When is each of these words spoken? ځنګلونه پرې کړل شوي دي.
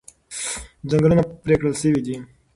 ځنګلونه 0.89 1.23
پرې 1.43 1.55
کړل 1.59 1.73
شوي 1.81 2.01
دي. 2.05 2.15